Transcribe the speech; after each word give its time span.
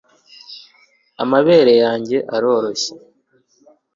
amabere 1.23 1.73
yanjye 1.83 2.17
aroroshye 2.35 2.91